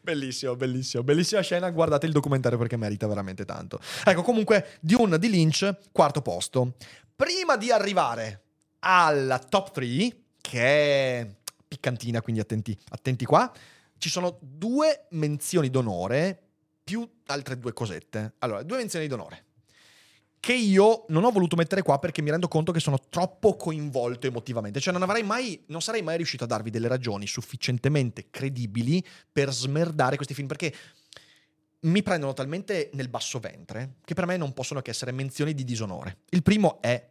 [0.00, 1.70] Bellissimo, bellissimo, bellissima scena.
[1.70, 3.78] Guardate il documentario perché merita veramente tanto.
[4.04, 6.74] Ecco, comunque, Dune di Lynch, quarto posto.
[7.14, 8.42] Prima di arrivare
[8.80, 11.34] alla top 3, che è
[11.68, 13.48] piccantina, quindi attenti, attenti qua,
[13.96, 16.49] ci sono due menzioni d'onore
[16.90, 18.34] più altre due cosette.
[18.38, 19.44] Allora, due menzioni d'onore.
[20.40, 24.26] Che io non ho voluto mettere qua perché mi rendo conto che sono troppo coinvolto
[24.26, 24.80] emotivamente.
[24.80, 30.16] Cioè, non mai, non sarei mai riuscito a darvi delle ragioni sufficientemente credibili per smerdare
[30.16, 30.48] questi film.
[30.48, 30.74] Perché
[31.82, 35.62] mi prendono talmente nel basso ventre che per me non possono che essere menzioni di
[35.62, 36.22] disonore.
[36.30, 37.09] Il primo è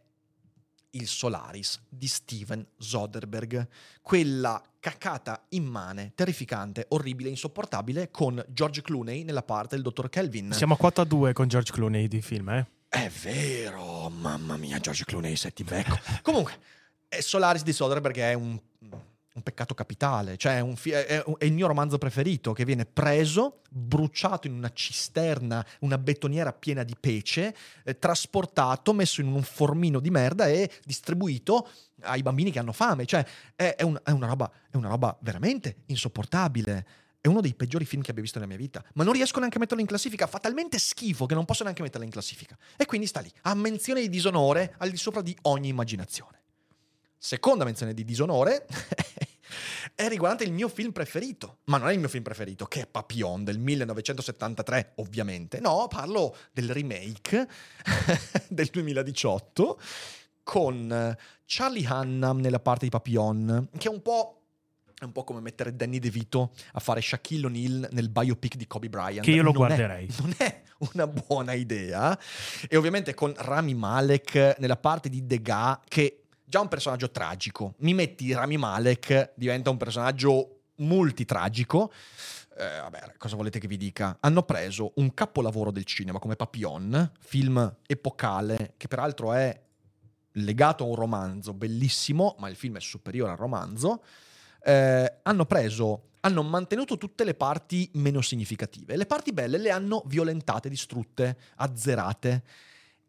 [0.92, 3.68] il Solaris di Steven Soderbergh,
[4.02, 10.52] quella cacata immane, terrificante, orribile, insopportabile con George Clooney nella parte del dottor Kelvin.
[10.52, 12.66] Siamo a 4 a 2 con George Clooney di film, eh?
[12.88, 15.98] È vero, mamma mia, George Clooney, se ti becco.
[16.22, 16.58] Comunque,
[17.08, 18.58] eh, Solaris di Soderbergh è un,
[19.32, 23.60] un peccato capitale, cioè è, fi- è- è il mio romanzo preferito che viene preso,
[23.70, 30.00] bruciato in una cisterna, una betoniera piena di pece, eh, trasportato, messo in un formino
[30.00, 31.68] di merda e distribuito
[32.02, 33.06] ai bambini che hanno fame.
[33.06, 36.86] Cioè, è, è un- una, roba, una roba veramente insopportabile.
[37.20, 38.82] È uno dei peggiori film che abbia visto nella mia vita.
[38.94, 40.26] Ma non riesco neanche a metterlo in classifica.
[40.26, 42.56] Fa talmente schifo che non posso neanche metterlo in classifica.
[42.76, 46.39] E quindi sta lì, a menzione di disonore al di sopra di ogni immaginazione.
[47.22, 48.66] Seconda menzione di disonore
[49.94, 51.58] è riguardante il mio film preferito.
[51.64, 55.60] Ma non è il mio film preferito, che è Papillon del 1973, ovviamente.
[55.60, 57.46] No, parlo del remake
[58.48, 59.78] del 2018
[60.42, 64.36] con eh, Charlie Hunnam nella parte di Papillon, che è un po'.
[64.98, 68.90] È un po' come mettere Danny DeVito a fare Shaquille O'Neal nel biopic di Kobe
[68.90, 69.24] Bryant.
[69.24, 70.08] Che io lo Non è- guarderei.
[70.20, 70.62] non è
[70.94, 72.18] una buona idea.
[72.68, 76.19] E ovviamente con Rami Malek nella parte di Degas, che
[76.50, 77.74] già un personaggio tragico.
[77.78, 81.92] Mi metti Rami Malek, diventa un personaggio multitragico.
[82.58, 84.16] Eh, vabbè, cosa volete che vi dica?
[84.20, 89.58] Hanno preso un capolavoro del cinema come Papillon, film epocale, che peraltro è
[90.32, 94.02] legato a un romanzo bellissimo, ma il film è superiore al romanzo.
[94.62, 98.96] Eh, hanno preso hanno mantenuto tutte le parti meno significative.
[98.96, 102.42] Le parti belle le hanno violentate, distrutte, azzerate.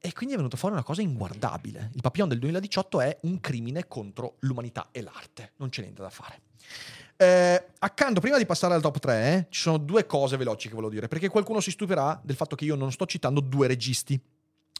[0.03, 1.91] E quindi è venuto fuori una cosa inguardabile.
[1.93, 5.51] Il Papillon del 2018 è un crimine contro l'umanità e l'arte.
[5.57, 6.41] Non c'è niente da fare.
[7.15, 10.73] Eh, accanto, prima di passare al top 3, eh, ci sono due cose veloci che
[10.73, 14.19] volevo dire, perché qualcuno si stupirà del fatto che io non sto citando due registi.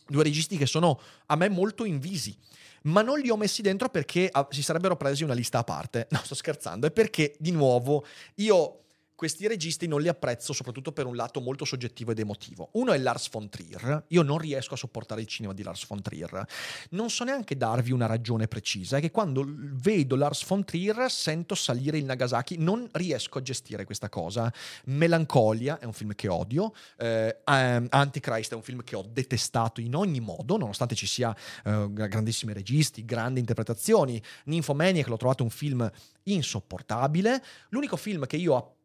[0.08, 2.36] Due registi che sono a me molto invisi,
[2.84, 6.08] ma non li ho messi dentro perché ah, si sarebbero presi una lista a parte.
[6.10, 8.06] No, sto scherzando, è perché di nuovo
[8.36, 8.86] io
[9.22, 12.70] questi registi non li apprezzo soprattutto per un lato molto soggettivo ed emotivo.
[12.72, 14.06] Uno è Lars von Trier.
[14.08, 16.44] Io non riesco a sopportare il cinema di Lars von Trier.
[16.90, 18.98] Non so neanche darvi una ragione precisa.
[18.98, 22.58] È che quando vedo Lars von Trier sento salire il Nagasaki.
[22.58, 24.52] Non riesco a gestire questa cosa.
[24.86, 26.74] Melancolia è un film che odio.
[26.98, 31.32] Eh, Antichrist è un film che ho detestato in ogni modo, nonostante ci sia
[31.64, 34.20] eh, grandissimi registi, grandi interpretazioni.
[34.46, 35.88] Nymphomaniac l'ho trovato un film
[36.24, 37.44] insopportabile.
[37.70, 38.81] L'unico film che io apprezzo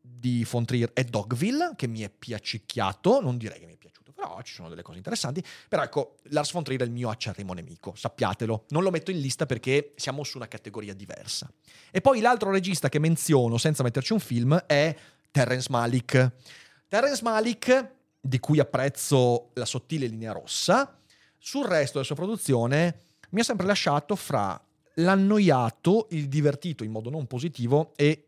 [0.00, 4.12] di von Trier è Dogville, che mi è piacicchiato, non direi che mi è piaciuto,
[4.12, 5.44] però ci sono delle cose interessanti.
[5.68, 8.64] Però ecco, Lars von Trier è il mio acerrimo nemico, sappiatelo.
[8.70, 11.50] Non lo metto in lista perché siamo su una categoria diversa.
[11.90, 14.96] E poi l'altro regista che menziono, senza metterci un film, è
[15.30, 16.32] Terence Malik.
[16.88, 20.98] Terence Malik, di cui apprezzo la sottile linea rossa,
[21.38, 24.60] sul resto della sua produzione mi ha sempre lasciato fra
[24.94, 28.27] l'annoiato, il divertito in modo non positivo e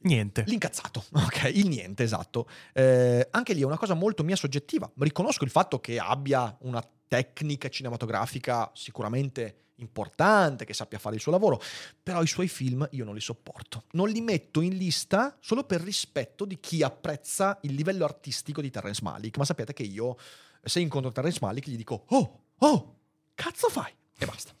[0.00, 0.44] Niente.
[0.46, 2.48] L'incazzato, ok, il niente, esatto.
[2.72, 4.90] Eh, anche lì è una cosa molto mia soggettiva.
[4.98, 11.32] Riconosco il fatto che abbia una tecnica cinematografica sicuramente importante, che sappia fare il suo
[11.32, 11.60] lavoro,
[12.02, 13.84] però i suoi film io non li sopporto.
[13.92, 18.70] Non li metto in lista solo per rispetto di chi apprezza il livello artistico di
[18.70, 20.16] Terrence Malick, ma sapete che io,
[20.62, 22.96] se incontro Terrence Malick, gli dico, oh, oh,
[23.34, 23.92] cazzo fai?
[24.16, 24.52] E basta.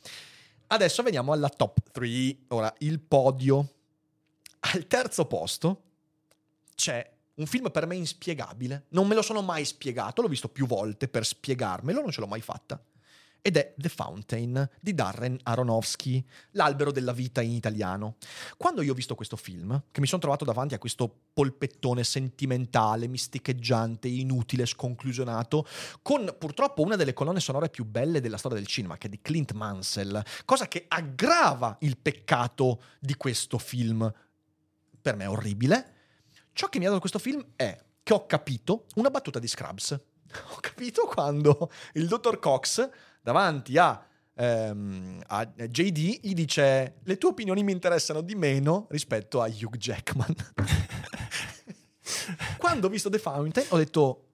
[0.68, 2.36] Adesso veniamo alla top 3.
[2.48, 3.77] Ora, il podio
[4.60, 5.82] al terzo posto
[6.74, 8.86] c'è un film per me inspiegabile.
[8.90, 12.26] Non me lo sono mai spiegato, l'ho visto più volte per spiegarmelo, non ce l'ho
[12.26, 12.80] mai fatta.
[13.40, 18.16] Ed è The Fountain di Darren Aronofsky, L'albero della vita in italiano.
[18.56, 23.06] Quando io ho visto questo film, che mi sono trovato davanti a questo polpettone sentimentale,
[23.06, 25.66] misticheggiante, inutile, sconclusionato,
[26.02, 29.20] con purtroppo una delle colonne sonore più belle della storia del cinema, che è di
[29.22, 34.12] Clint Mansell, cosa che aggrava il peccato di questo film
[35.00, 35.94] per me è orribile.
[36.52, 39.92] Ciò che mi ha dato questo film è che ho capito una battuta di Scrubs.
[40.50, 42.86] Ho capito quando il dottor Cox
[43.22, 49.40] davanti a, ehm, a JD gli dice le tue opinioni mi interessano di meno rispetto
[49.40, 50.34] a Hugh Jackman.
[52.58, 54.28] quando ho visto The Fountain ho detto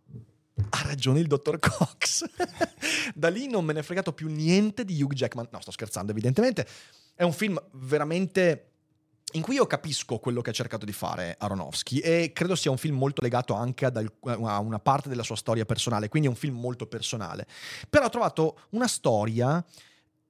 [0.70, 2.24] ha ragione il dottor Cox.
[3.14, 5.48] da lì non me ne è fregato più niente di Hugh Jackman.
[5.50, 6.66] No, sto scherzando evidentemente.
[7.14, 8.73] È un film veramente
[9.34, 12.78] in cui io capisco quello che ha cercato di fare Aronofsky e credo sia un
[12.78, 16.36] film molto legato anche ad, a una parte della sua storia personale, quindi è un
[16.36, 17.46] film molto personale.
[17.88, 19.64] Però ho trovato una storia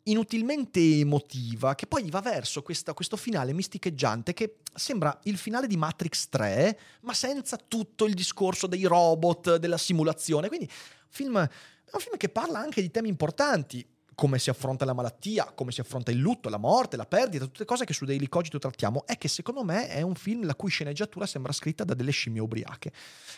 [0.04, 5.76] inutilmente emotiva che poi va verso questa, questo finale misticheggiante che sembra il finale di
[5.76, 10.48] Matrix 3 ma senza tutto il discorso dei robot, della simulazione.
[10.48, 10.68] Quindi
[11.08, 15.52] film, è un film che parla anche di temi importanti come si affronta la malattia,
[15.54, 18.58] come si affronta il lutto, la morte, la perdita, tutte cose che su Daily Cogito
[18.58, 22.10] trattiamo, è che secondo me è un film la cui sceneggiatura sembra scritta da delle
[22.10, 22.92] scimmie ubriache.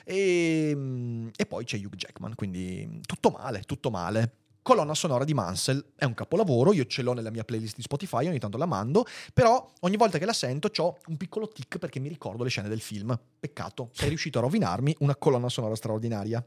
[0.04, 4.32] E, ehm, e poi c'è Hugh Jackman, quindi tutto male, tutto male.
[4.62, 8.26] Colonna sonora di Mansell è un capolavoro, io ce l'ho nella mia playlist di Spotify,
[8.26, 12.00] ogni tanto la mando, però ogni volta che la sento ho un piccolo tic perché
[12.00, 13.16] mi ricordo le scene del film.
[13.38, 16.44] Peccato, sei riuscito a rovinarmi una colonna sonora straordinaria.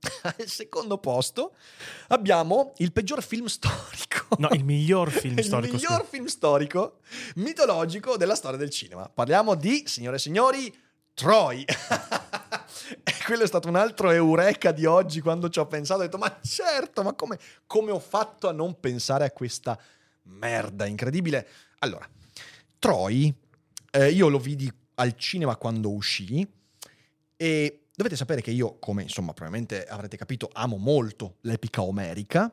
[0.22, 1.54] Al secondo posto
[2.08, 4.36] abbiamo il peggior film storico.
[4.38, 5.74] No, il miglior film storico.
[5.74, 6.98] il miglior film storico
[7.36, 9.08] mitologico della storia del cinema.
[9.08, 10.74] Parliamo di, signore e signori,
[11.12, 11.64] Troy.
[13.04, 16.00] e quello è stato un altro eureka di oggi quando ci ho pensato.
[16.00, 19.78] Ho detto, ma certo, ma come, come ho fatto a non pensare a questa
[20.22, 21.46] merda incredibile?
[21.80, 22.08] Allora,
[22.78, 23.32] Troy,
[23.90, 26.46] eh, io lo vidi al cinema quando uscì
[27.36, 32.50] e Dovete sapere che io, come insomma probabilmente avrete capito, amo molto l'epica omerica.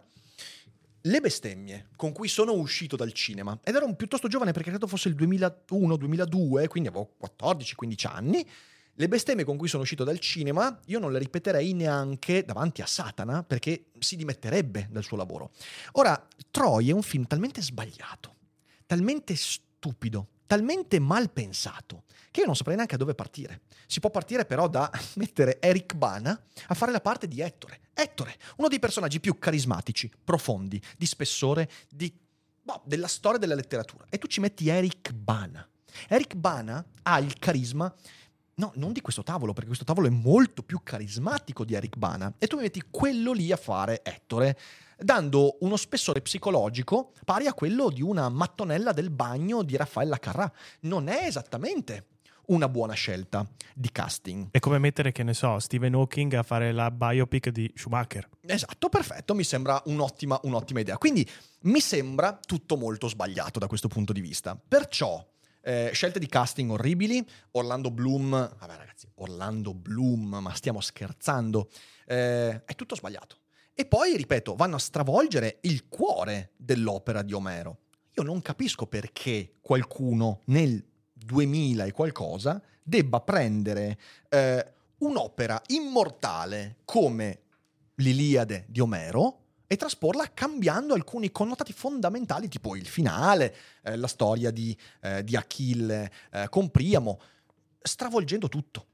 [0.99, 4.87] Le bestemmie con cui sono uscito dal cinema, ed ero un piuttosto giovane perché credo
[4.87, 8.45] fosse il 2001-2002, quindi avevo 14-15 anni,
[8.91, 12.85] le bestemmie con cui sono uscito dal cinema io non le ripeterei neanche davanti a
[12.85, 15.51] Satana perché si dimetterebbe dal suo lavoro.
[15.93, 18.35] Ora, Troy è un film talmente sbagliato,
[18.85, 23.61] talmente stupido, talmente mal pensato che io non saprei neanche a dove partire.
[23.85, 27.81] Si può partire però da mettere Eric Bana a fare la parte di Ettore.
[27.93, 32.11] Ettore, uno dei personaggi più carismatici, profondi, di spessore, di,
[32.61, 34.05] boh, della storia della letteratura.
[34.09, 35.67] E tu ci metti Eric Bana.
[36.07, 37.93] Eric Bana ha il carisma
[38.59, 42.33] No, non di questo tavolo, perché questo tavolo è molto più carismatico di Eric Bana.
[42.39, 44.57] E tu mi metti quello lì a fare Ettore.
[44.97, 50.51] Dando uno spessore psicologico pari a quello di una mattonella del bagno di Raffaella Carrà.
[50.81, 52.07] Non è esattamente
[52.47, 54.49] una buona scelta di casting.
[54.51, 58.29] È come mettere, che ne so, Stephen Hawking a fare la biopic di Schumacher.
[58.41, 60.97] Esatto, perfetto, mi sembra un'ottima, un'ottima idea.
[60.97, 61.27] Quindi
[61.61, 64.55] mi sembra tutto molto sbagliato da questo punto di vista.
[64.55, 65.25] Perciò,
[65.61, 71.69] eh, scelte di casting orribili, Orlando Bloom, vabbè ragazzi, Orlando Bloom, ma stiamo scherzando,
[72.05, 73.39] eh, è tutto sbagliato.
[73.79, 77.77] E poi, ripeto, vanno a stravolgere il cuore dell'opera di Omero.
[78.15, 83.99] Io non capisco perché qualcuno nel 2000 e qualcosa debba prendere
[84.29, 87.41] eh, un'opera immortale come
[87.97, 94.49] l'Iliade di Omero e trasporla cambiando alcuni connotati fondamentali, tipo il finale, eh, la storia
[94.49, 97.19] di, eh, di Achille eh, con Priamo,
[97.79, 98.85] stravolgendo tutto.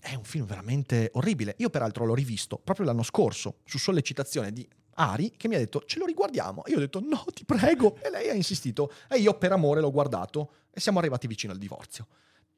[0.00, 1.54] È un film veramente orribile.
[1.58, 5.82] Io peraltro l'ho rivisto proprio l'anno scorso su sollecitazione di Ari che mi ha detto
[5.84, 6.62] ce lo riguardiamo.
[6.66, 7.96] Io ho detto no, ti prego.
[8.02, 11.58] E lei ha insistito e io per amore l'ho guardato e siamo arrivati vicino al
[11.58, 12.06] divorzio.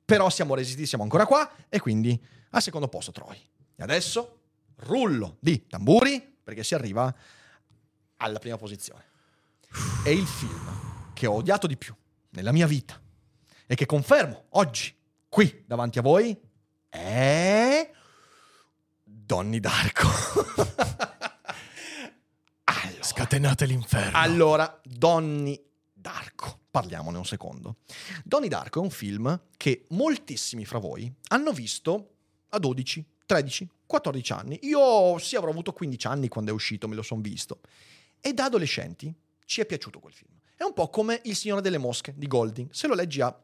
[0.05, 2.21] Però siamo resistiti, siamo ancora qua e quindi
[2.51, 3.37] al secondo posto Troy.
[3.77, 4.39] E adesso
[4.77, 7.13] rullo di tamburi perché si arriva
[8.19, 9.05] alla prima posizione.
[10.05, 11.95] È il film che ho odiato di più
[12.31, 13.01] nella mia vita
[13.67, 14.95] e che confermo oggi
[15.29, 16.39] qui davanti a voi
[16.93, 17.91] è
[19.03, 20.09] Donny Darko.
[22.65, 24.19] allora, Scatenate l'inferno.
[24.19, 25.59] allora, Donny
[25.91, 26.61] Darko.
[26.71, 27.77] Parliamone un secondo.
[28.25, 32.11] Donny Darko è un film che moltissimi fra voi hanno visto
[32.51, 34.59] a 12, 13, 14 anni.
[34.63, 37.61] Io sì avrò avuto 15 anni quando è uscito, me lo son visto.
[38.21, 39.15] E da adolescenti
[39.47, 40.33] ci è piaciuto quel film.
[40.55, 42.71] È un po' come Il Signore delle Mosche di Golding.
[42.71, 43.35] Se lo leggi a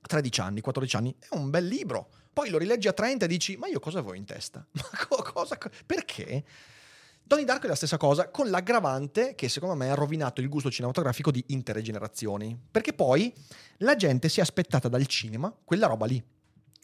[0.00, 2.08] 13 anni, 14 anni, è un bel libro.
[2.34, 4.66] Poi lo rileggi a 30 e dici, ma io cosa avevo in testa?
[4.74, 5.56] Ma co- cosa?
[5.86, 6.44] Perché?
[7.22, 10.68] Donnie Darko è la stessa cosa, con l'aggravante che secondo me ha rovinato il gusto
[10.68, 12.58] cinematografico di intere generazioni.
[12.70, 13.32] Perché poi
[13.78, 16.22] la gente si è aspettata dal cinema quella roba lì.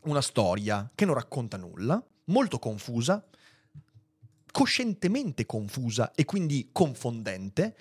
[0.05, 3.23] Una storia che non racconta nulla, molto confusa,
[4.53, 7.77] coscientemente confusa e quindi confondente,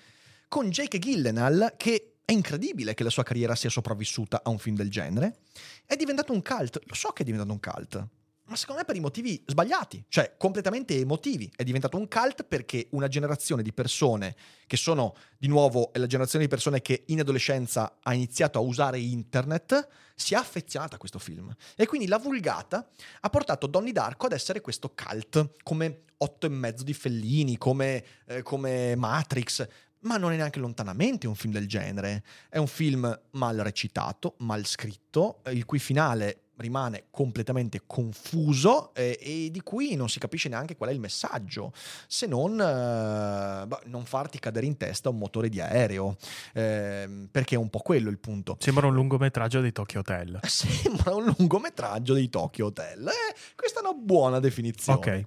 [0.48, 4.76] con Jake Gyllenhaal che è incredibile che la sua carriera sia sopravvissuta a un film
[4.76, 5.38] del genere.
[5.84, 8.08] È diventato un cult, lo so che è diventato un cult,
[8.44, 11.50] ma secondo me per i motivi sbagliati, cioè completamente emotivi.
[11.56, 14.36] È diventato un cult perché una generazione di persone
[14.68, 18.62] che sono, di nuovo, è la generazione di persone che in adolescenza ha iniziato a
[18.62, 21.52] usare internet, si è affezionata a questo film.
[21.74, 22.88] E quindi la vulgata
[23.22, 28.04] ha portato Donnie Darko ad essere questo cult, come otto e mezzo di Fellini, come,
[28.26, 29.66] eh, come Matrix.
[30.00, 32.22] Ma non è neanche lontanamente un film del genere.
[32.48, 39.18] È un film mal recitato, mal scritto, eh, il cui finale rimane completamente confuso eh,
[39.20, 41.72] e di cui non si capisce neanche qual è il messaggio,
[42.06, 46.16] se non eh, bah, non farti cadere in testa un motore di aereo,
[46.52, 48.56] eh, perché è un po' quello il punto.
[48.60, 50.38] Sembra un lungometraggio di Tokyo Hotel.
[50.46, 53.08] Sembra un lungometraggio di Tokyo Hotel.
[53.08, 54.98] Eh, questa è una buona definizione.
[54.98, 55.24] Ok.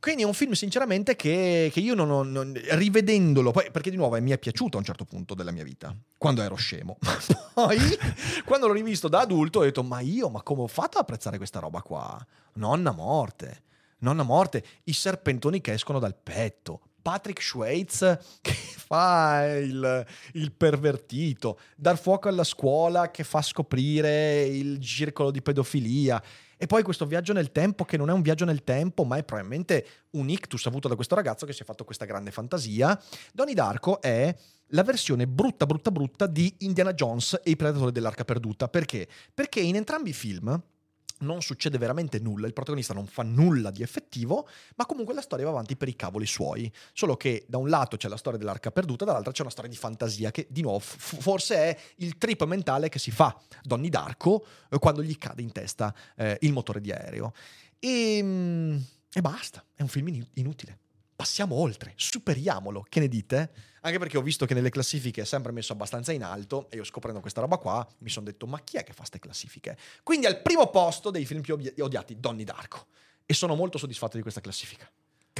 [0.00, 4.16] Quindi è un film sinceramente che, che io non non- rivedendolo, poi, perché di nuovo
[4.16, 6.96] eh, mi è piaciuto a un certo punto della mia vita, quando ero scemo.
[7.52, 7.76] poi,
[8.46, 11.36] quando l'ho rivisto da adulto, ho detto, ma io, ma come ho fatto ad apprezzare
[11.36, 12.18] questa roba qua?
[12.54, 13.62] Nonna morte,
[13.98, 16.80] nonna morte, i serpentoni che escono dal petto.
[17.02, 24.80] Patrick Schweitz che fa il, il pervertito, dar fuoco alla scuola che fa scoprire il
[24.80, 26.22] circolo di pedofilia.
[26.62, 29.24] E poi questo viaggio nel tempo, che non è un viaggio nel tempo, ma è
[29.24, 33.00] probabilmente un ictus avuto da questo ragazzo che si è fatto questa grande fantasia.
[33.32, 34.36] Donnie Darko è
[34.66, 38.68] la versione brutta, brutta, brutta di Indiana Jones e i Predatori dell'Arca Perduta.
[38.68, 39.08] Perché?
[39.32, 40.62] Perché in entrambi i film
[41.20, 45.44] non succede veramente nulla, il protagonista non fa nulla di effettivo, ma comunque la storia
[45.46, 46.70] va avanti per i cavoli suoi.
[46.92, 49.76] Solo che da un lato c'è la storia dell'arca perduta, dall'altro c'è una storia di
[49.76, 54.44] fantasia che di nuovo f- forse è il trip mentale che si fa Donnie Darko
[54.70, 57.32] eh, quando gli cade in testa eh, il motore di aereo.
[57.78, 58.76] E, mm,
[59.12, 60.78] e basta, è un film in- inutile.
[61.20, 63.50] Passiamo oltre, superiamolo, che ne dite?
[63.82, 66.82] Anche perché ho visto che nelle classifiche è sempre messo abbastanza in alto e io
[66.82, 69.76] scoprendo questa roba qua mi sono detto ma chi è che fa queste classifiche?
[70.02, 72.86] Quindi al primo posto dei film più odiati, Donnie Darko.
[73.26, 74.90] E sono molto soddisfatto di questa classifica.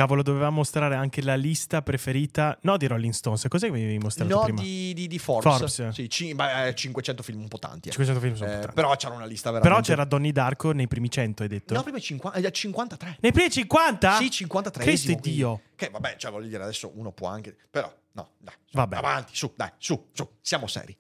[0.01, 2.57] Cavolo, doveva mostrare anche la lista preferita.
[2.63, 3.45] No, di Rolling Stones.
[3.49, 4.63] Cos'è che mi avevi mostrato No, prima?
[4.63, 5.53] di, di, di Forbes.
[5.75, 5.89] Forbes.
[5.91, 7.89] Sì, ci- beh, eh, 500 film un po' tanti.
[7.89, 7.93] eh.
[7.93, 8.73] 500 film sono Eh, tanti.
[8.73, 9.83] però c'era una lista veramente...
[9.83, 11.75] Però c'era Donnie Darko nei primi 100, hai detto?
[11.75, 13.19] No, prima 50, eh, 53.
[13.21, 14.17] Nei primi 50?
[14.17, 14.83] Sì, 53.
[14.85, 15.61] Cristo Dio.
[15.77, 17.55] Che vabbè, cioè voglio dire, adesso uno può anche...
[17.71, 18.55] Però, no, dai.
[18.65, 18.97] su, Vabbè.
[18.97, 20.27] Avanti, su, dai, su, su.
[20.41, 20.97] Siamo seri.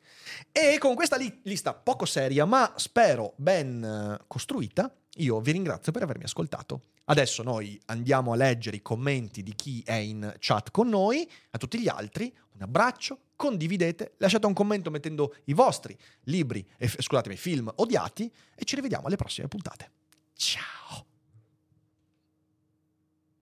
[0.52, 5.90] E con questa li- lista poco seria, ma spero ben eh, costruita, io vi ringrazio
[5.90, 6.82] per avermi ascoltato.
[7.10, 11.58] Adesso noi andiamo a leggere i commenti di chi è in chat con noi, a
[11.58, 17.36] tutti gli altri un abbraccio, condividete, lasciate un commento mettendo i vostri libri, e, scusatemi,
[17.36, 19.90] film odiati e ci rivediamo alle prossime puntate.